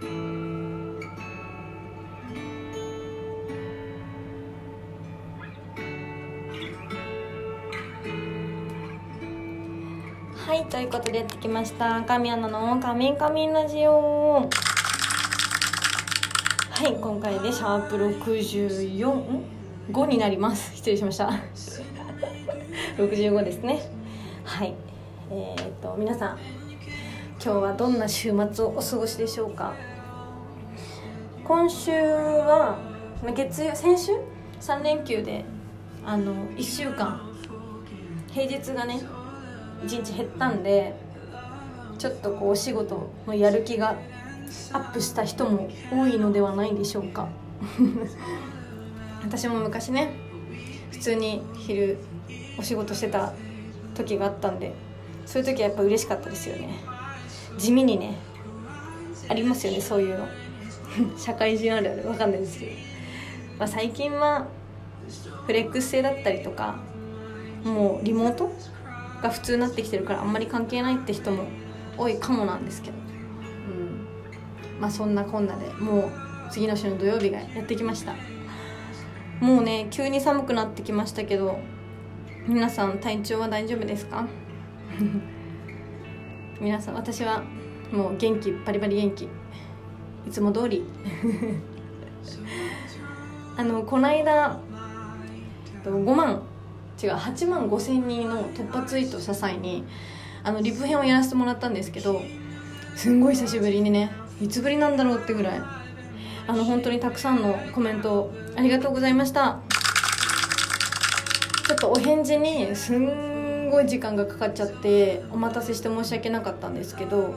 [0.00, 0.06] は
[10.54, 12.00] いということでやってきました。
[12.02, 14.48] 神アナの「カミンカミンラジオ」
[16.70, 20.76] はい今回でシャープ645になります。
[20.76, 21.30] 失礼しました。
[22.96, 23.82] 65ですね。
[24.44, 24.72] はい。
[25.30, 26.38] えー、っと皆さん
[27.42, 29.74] 今日はどんな週末をお過ごしでしょうか？
[31.50, 32.78] 今週は
[33.34, 34.12] 月曜先週
[34.60, 35.44] ？3連休で
[36.06, 37.28] あの1週間。
[38.30, 39.02] 平日がね
[39.82, 40.94] 1日減ったんで
[41.98, 43.96] ちょっとこうお仕事のやる気が
[44.72, 47.26] アップした人も多いのではないでしょうか。
[49.24, 50.12] 私も昔ね
[50.92, 51.98] 普通に昼
[52.60, 53.32] お仕事してた
[53.96, 54.72] 時があったんで
[55.26, 56.68] そういう時はやっぱ嬉しかったですよね。
[57.58, 58.14] 地味にね
[59.28, 60.28] ありますよねそういうの。
[61.16, 62.72] 社会人あるある分かんないですけど、
[63.58, 64.46] まあ、最近は
[65.46, 66.76] フレックス制だったりとか
[67.64, 68.50] もうリモート
[69.22, 71.44] が普通になってきてるからあんまり関係ないって人も
[71.98, 76.10] 多いかもなんですけど、うん、まあそんなこんなでもう
[76.50, 78.14] 次の週の土曜日がやってきました。
[79.40, 81.58] もうね急に寒くなってきましたけど
[82.46, 84.26] 皆さん体調は大丈夫ですか？
[86.60, 87.42] 皆さん私は
[87.92, 89.28] もう元気バリバリ元気。
[90.26, 90.84] いつも通り。
[93.56, 94.58] あのこの間
[95.84, 96.42] 5万
[97.02, 99.84] 違う8万5千人の突破ツイートした際に
[100.42, 102.22] あのリプ編をやらせてもらったんですけど
[102.96, 105.60] すんごい久しぶりにねいつぶりなんだろうってぐらい
[106.46, 109.60] あの本当にたくさんのコメントありがとうございました。
[111.66, 117.36] ちょっとお返事にすんごい時間がかかっちゃってお待たせして申し訳なかったんですけど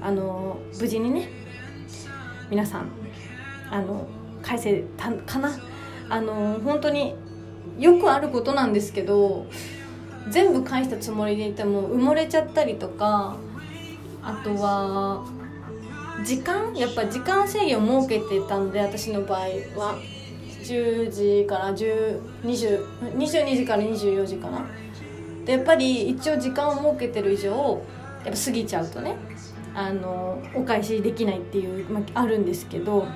[0.00, 1.28] あの無事にね
[2.50, 2.90] 皆さん
[3.70, 4.06] あの
[4.42, 5.50] 返せたかな？
[6.08, 7.14] あの本当に
[7.78, 9.46] よくあることなんですけど
[10.28, 13.36] 全部返したつもりでいても埋もれちゃったりとか
[14.22, 15.26] あとは
[16.24, 16.74] 時間？
[16.74, 19.40] やっぱ時間制限を設けてたので私の場合
[19.76, 19.98] は。
[20.66, 24.66] 10時から102022時から24時かな。
[25.44, 27.80] でやっぱり一応時間を設けてる以上
[28.24, 29.16] やっぱ過ぎちゃうとね。
[29.76, 33.06] あのお返しできないっていう、まあ、あるんですけど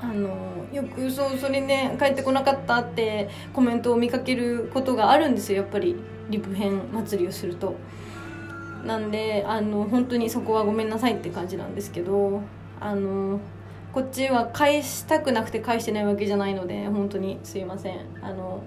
[0.00, 5.96] あのよくそうそれね帰ってこなかったってコメントを見かけることがあるんですよやっぱり
[6.30, 7.74] リプ編祭りをすると。
[8.84, 12.42] なんであの本当にそこはごめんなさいって感じなんですけど
[12.78, 13.40] あの
[13.92, 18.06] こっちは返したくなくて返してないわけじゃないので本当にすいません。
[18.22, 18.62] あの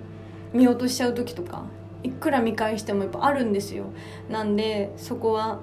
[0.52, 1.64] 見落としちゃう時とか
[2.04, 3.86] いくら見返してもやっぱあるんですよ。
[4.30, 5.60] なんでそこは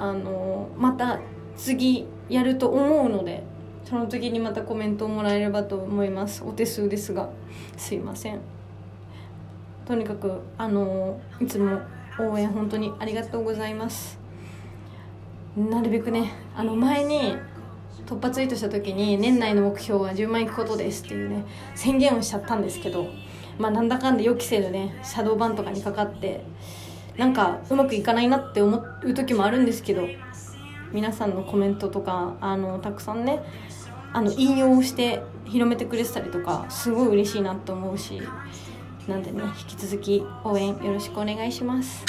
[0.00, 1.20] あのまた
[1.56, 3.44] 次やると思うので
[3.84, 6.42] その時にまたコメントをもらえればと思います。
[6.44, 7.28] お手数ですが。
[7.76, 8.40] すいません。
[9.86, 11.80] とにかくあのいつも
[12.18, 14.18] 応援本当にありがとうございます。
[15.56, 17.36] なるべくねあの前に
[18.06, 21.44] 突破ツイートした時に年内の目標は10万いくことですっていうね
[21.74, 23.08] 宣言をしちゃったんですけど
[23.58, 26.44] まあなんだかんだ予期せぬねシャドーバンとかにかかって
[27.20, 30.08] なんかうまくいかないなって思う時もあるんですけど
[30.90, 33.42] 皆さんのコメントとかあのたくさんね
[34.14, 38.22] あの引用して広めてくれてたりとかすごい嬉しいなと思うし
[39.06, 42.06] なんでね引き続き応援よろしくお願いします。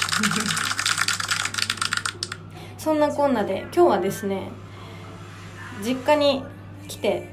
[2.80, 4.50] そんなこんなで今日はですね
[5.86, 6.42] 実家に
[6.88, 7.28] 来て、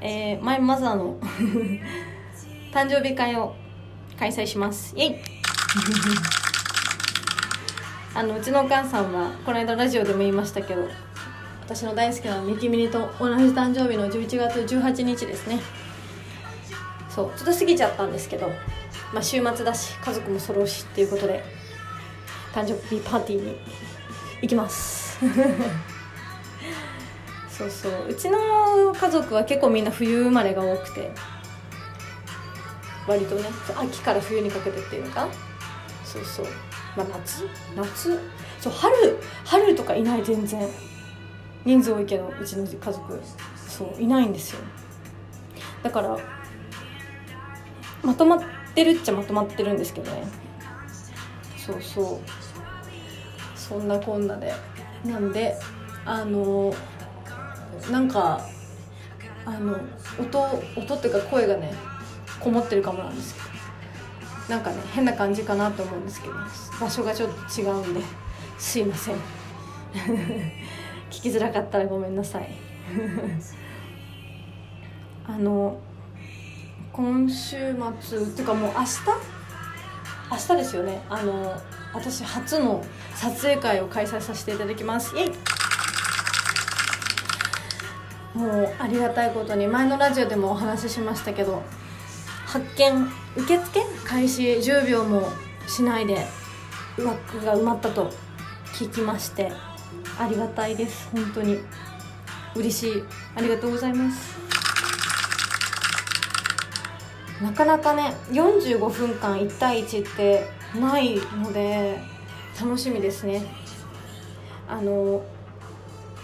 [0.00, 1.16] えー、マイマザーの
[2.72, 3.56] 誕生日会を
[4.20, 4.94] 開催します。
[4.96, 5.14] イエイ!
[8.16, 10.88] あのうちのお母さんはこの間ラジオでも言いましたけど
[11.62, 15.60] 私の大好きなミキミニと同じ誕生日の11月18日ですね。
[17.08, 18.48] そうちょっと過ぎちゃったんですけど、
[19.12, 21.42] まあ、週末だし家族も揃うしっていうことで
[22.52, 23.56] 誕生日パーティーに
[24.42, 25.18] 行きます。
[27.48, 28.08] そうそう。
[28.08, 28.38] うちの
[28.94, 31.10] 家族は結構みんな冬生まれが多くて
[33.08, 35.26] 割とね秋から冬にかけてっていうか
[36.04, 36.46] そうそう
[36.96, 37.48] まあ夏？
[37.76, 38.20] 夏？
[38.60, 40.68] そう春春とかいない全然。
[41.64, 43.20] 人数多いけどうちの家族。
[43.56, 44.60] そういないんですよ。
[45.82, 46.18] だから
[48.02, 48.42] まとまっ
[48.74, 50.26] てるっちゃまとまってるんですけどね。
[51.56, 53.58] そうそう。
[53.58, 54.52] そんなこんなで。
[55.04, 55.56] なんで
[56.04, 56.74] あの
[57.90, 58.40] なんか
[59.44, 59.78] あの
[60.18, 60.42] 音
[60.76, 61.74] 音っていうか声がね
[62.40, 63.53] こもってるかもなんですけど。
[64.48, 66.34] なんかね変な感じかなと思うんですけど
[66.80, 68.00] 場所がちょっと違うんで
[68.58, 69.16] すいません。
[71.10, 72.50] 聞きづらかったらごめんなさい。
[75.26, 75.78] あの
[76.92, 79.00] 今週末っていうかもう明日？
[80.30, 81.02] 明日ですよね。
[81.08, 81.60] あの
[81.92, 85.16] 私初の撮影会を開催させていただきます。
[85.16, 85.30] イエイ！
[88.38, 91.62] もうありがたいことに前のラジオでもお話ししましたけど
[92.46, 95.30] 発見受付開始10秒も
[95.66, 96.26] しないで
[96.98, 98.10] 枠が埋まったと
[98.74, 99.50] 聞きまして
[100.18, 101.58] ありがたいです本当に
[102.54, 103.02] 嬉しい
[103.34, 104.34] ありがとうございます
[107.42, 110.44] なかなかね45分間1対1って
[110.78, 111.98] ないので
[112.60, 113.42] 楽しみですね。
[114.68, 115.22] あの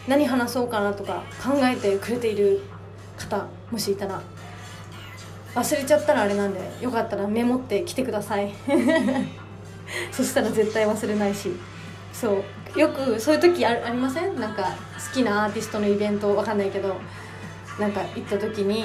[0.08, 2.60] 何話そうかなとか考えてくれている
[3.18, 4.22] 方もしいたら
[5.54, 8.52] 忘れちゃったらあれなんでよかったらメモって来てください。
[10.12, 11.52] そしたら絶対忘れないし。
[12.12, 12.42] そ
[12.76, 12.78] う。
[12.78, 14.38] よくそういう時あありません？
[14.38, 16.96] なんか好きなアーティストのイベントわかんないけど。
[17.78, 18.84] なんか行った時に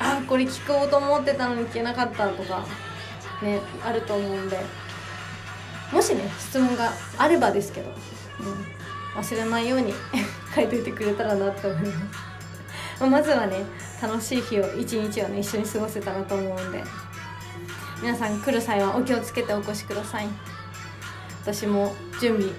[0.00, 2.64] あこれ聞こうと思ってたのに聞けなかったとか
[3.40, 4.58] ねあると思うんで。
[5.92, 7.90] もしね質問があればですけど、
[8.40, 9.94] うん、忘れないように
[10.52, 12.33] 書いといてくれたらなって思います。
[13.06, 13.64] まずはね
[14.02, 16.82] 楽しい日を一日をね一緒に過ごせたらと思うんで。
[18.04, 20.26] 皆さん来る際はお気をつけてお越しください。
[21.40, 22.52] 私も準備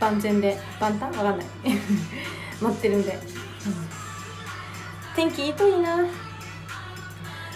[0.00, 1.16] 万全で万端？
[1.18, 1.46] わかんない。
[2.60, 3.20] 待ってるんで、うん、
[5.14, 5.98] 天気いいといいな。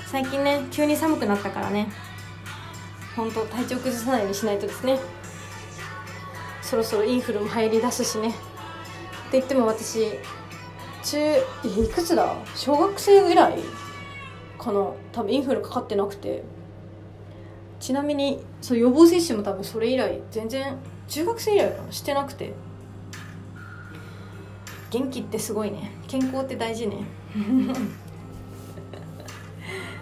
[0.06, 1.90] 最近ね急に寒くなったからね。
[3.17, 5.00] 本当体調崩さないようにしないとですね。
[6.62, 8.29] そろそろインフルも入りだすしね。
[8.29, 8.37] って
[9.32, 10.17] 言っても私
[11.06, 12.37] 中いくつだ？
[12.55, 13.61] 小学生ぐらい
[14.58, 14.91] かな？
[15.12, 16.43] 多分インフルかかってなくて。
[17.79, 20.76] ちなみにそう予防接種も多分それ以来全然
[21.08, 21.93] 中学生以来かな？
[21.93, 22.53] してなくて。
[24.91, 25.93] 元気ってすごいね。
[26.08, 27.05] 健康って大事ね。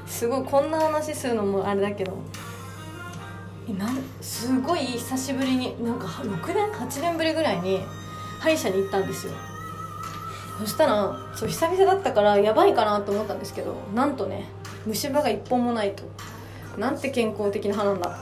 [0.06, 2.16] すごいこんな話するのもあれだけど。
[3.78, 7.80] なんすごい久しぶりになんか6年8年ぶりぐらいに
[8.38, 9.32] 歯医者に行ったんですよ
[10.58, 14.46] そしたらそう久々だったからやばいかなと思ったんですけどなんとね
[14.86, 16.04] 虫歯が1本もないと。
[16.78, 18.10] なんて健康的な歯なんだ。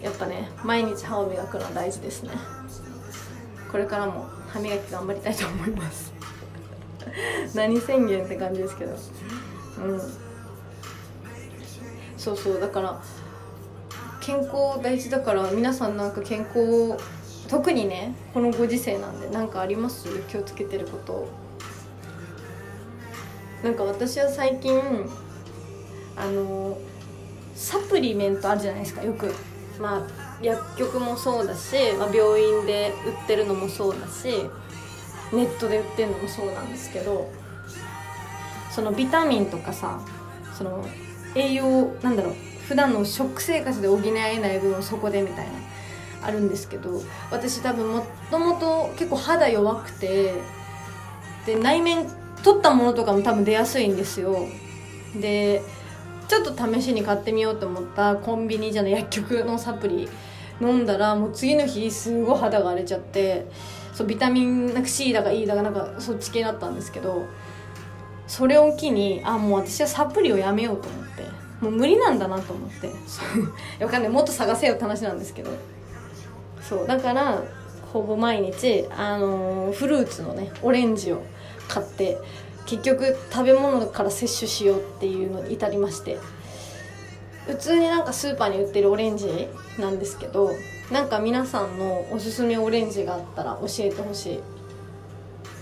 [0.00, 2.30] やっぱね毎日歯を磨くのは大事ですね。
[3.70, 6.12] これからも歯磨き頑張りたいと思います。
[7.54, 8.92] 何宣言って感じですけど。
[8.92, 8.96] う
[9.94, 10.00] ん。
[12.16, 13.00] そうそうだから
[14.20, 16.98] 健康大事だから皆さんなんか健康を
[17.50, 20.08] 特にねこのご時世なんで何かあります？
[20.28, 21.28] 気をつけてること。
[23.64, 24.80] なんか私は最近
[26.16, 26.78] あの
[27.54, 29.34] サプリメントあるじゃないですかよく。
[29.80, 30.02] まあ
[30.42, 34.28] 薬局もそうだし、まあ、病院で売ってるのもそうだし
[35.32, 37.30] ネットで売ってるのもそうなんですけど
[38.70, 40.00] そのビタミンとかさ
[40.54, 40.86] その
[41.34, 42.34] 栄養なんだろう
[42.66, 45.52] 普段の食生活で補えない分をそこでみたいな。
[46.22, 50.34] あるんですけど私多分もともと結構肌弱くて
[51.46, 52.06] で内面
[52.42, 54.46] 取ったものとかも多分出やすいんですよ。
[55.20, 55.62] で
[56.28, 60.08] ちょっと試しに買ってみようと思ったコンビニじゃない薬局のサプリ
[60.60, 63.46] 飲んだらもう次の日すごい肌が荒れちゃって
[63.92, 67.26] そうビタミンなんか C だか E だかなんかそっち系だったんですけど
[68.28, 71.24] それを機にあもう私はサプリをやめようと思って
[71.60, 72.90] もう無理なんだなと思って。
[73.84, 74.10] わかんない。
[74.10, 75.50] もっと探せよって話なんですけど。
[76.70, 77.42] そうだから
[77.92, 81.20] ほぼ毎日、あのー、フルーツのねオレンジを
[81.68, 82.18] 買って
[82.64, 86.18] 結局食べ物から摂取しようっていうのに至りまして
[87.48, 89.48] 普通になんかスーパーに売ってるオレンジ
[89.80, 90.52] なんですけど
[90.92, 94.40] なんか皆さんのおすすめオレンジがあったら教えてほしい。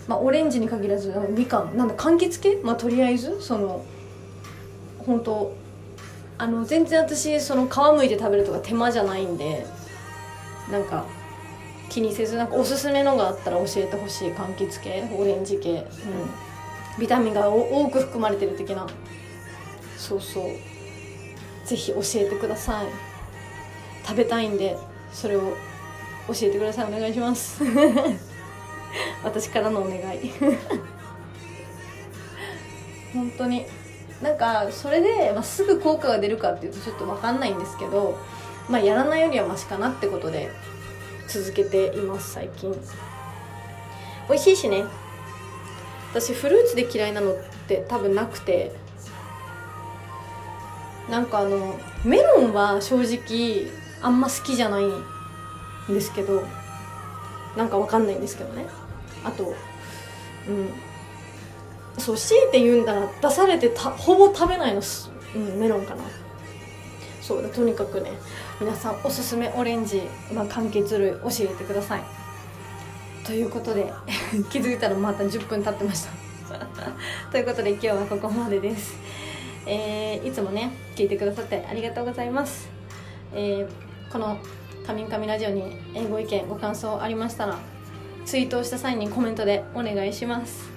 [0.06, 1.76] まあオレンジに限らずみかん。
[1.76, 2.60] なんだ柑橘系？
[2.62, 3.84] まあとりあえずその
[4.98, 5.54] 本当
[6.38, 9.66] あの全然私その皮むいて食べるとか手間じゃないんで
[10.70, 11.06] なんか
[11.88, 15.72] 気にせずなんかおすすめのがあったら教えてほしい柑橘系オレンジ系。
[15.72, 15.86] うん。
[17.00, 18.86] ビタミンが多く含まれてる的な。
[19.96, 20.44] そうそう。
[21.66, 22.86] ぜひ教えてください。
[24.04, 24.76] 食べたいんで
[25.12, 25.54] それを
[26.28, 26.92] 教えてください。
[26.92, 27.62] お願いします。
[29.22, 30.32] 私からのお願い。
[33.14, 33.66] 本当に。
[34.22, 38.18] なんかそれで、まあ、すぐ効果が出るかっていうとちょっと分かんないんですけど
[38.68, 40.50] まあやらないよりはマシかなってことで
[41.28, 42.72] 続けています最近。
[44.28, 44.84] 美味しいしね。
[46.10, 48.72] 私フルーツで嫌いなのって多分なくて。
[51.08, 53.70] なんかあのメロンは正直
[54.02, 54.92] あんま好きじゃないん
[55.88, 56.46] ですけど
[57.56, 58.66] なんかわかんないんですけどね。
[59.24, 59.54] あと
[60.48, 60.70] うん。
[61.98, 64.80] そう強いて言うんだら出されてたほぼ食べないの、
[65.34, 66.04] うん、メロンかな。
[67.28, 68.12] そうだとにかくね
[68.58, 70.00] 皆さんおすすめオレンジ、
[70.32, 72.02] まあ、柑橘類教えてください。
[73.22, 73.92] ということで
[74.50, 76.12] 気づいたらまた10分経ってました。
[77.30, 78.96] ということで今日はここまでです、
[79.66, 82.70] えー、いつもね聞いてくださってありがとうございます、
[83.34, 84.38] えー、この
[84.86, 85.76] 「カミンカミラジオ」に
[86.08, 87.58] ご意見ご感想ありましたら
[88.24, 90.70] ツイートをした際にコメントでお願いします。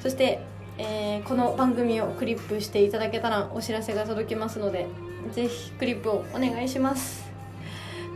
[0.00, 0.38] そして
[0.80, 4.86] えー、この番組をクリップしていただけたらお知らせが届きますので
[5.32, 7.28] ぜひクリップをお願いします。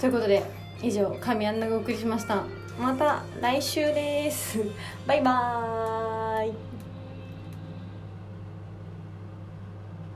[0.01, 0.43] ということで
[0.83, 2.45] 以上神アンナがお送りしました。
[2.81, 4.59] また来週です。
[5.07, 6.72] バイバーイ。